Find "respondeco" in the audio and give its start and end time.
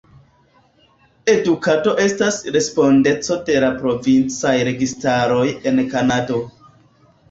2.57-3.39